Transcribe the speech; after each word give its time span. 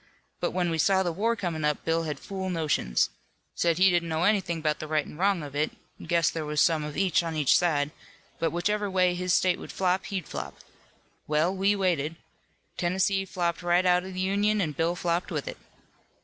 But 0.39 0.49
when 0.49 0.71
we 0.71 0.79
saw 0.79 1.03
the 1.03 1.11
war 1.11 1.35
comin' 1.35 1.63
up, 1.63 1.85
Bill 1.85 2.05
had 2.05 2.19
fool 2.19 2.49
notions. 2.49 3.11
Said 3.53 3.77
he 3.77 3.91
didn't 3.91 4.09
know 4.09 4.23
anything 4.23 4.59
'bout 4.59 4.79
the 4.79 4.87
right 4.87 5.05
an' 5.05 5.15
wrong 5.15 5.43
of 5.43 5.55
it, 5.55 5.73
guessed 6.07 6.33
there 6.33 6.43
was 6.43 6.59
some 6.59 6.83
of 6.83 6.97
each 6.97 7.21
on 7.21 7.35
each 7.35 7.55
side, 7.55 7.91
but 8.39 8.49
whichever 8.49 8.89
way 8.89 9.13
his 9.13 9.31
state 9.31 9.59
would 9.59 9.71
flop, 9.71 10.05
he'd 10.07 10.27
flop. 10.27 10.57
Well, 11.27 11.55
we 11.55 11.75
waited. 11.75 12.15
Tennessee 12.77 13.25
flopped 13.25 13.61
right 13.61 13.85
out 13.85 14.03
of 14.03 14.15
the 14.15 14.19
Union 14.21 14.59
an' 14.59 14.71
Bill 14.71 14.95
flopped 14.95 15.29
with 15.29 15.47
it. 15.47 15.57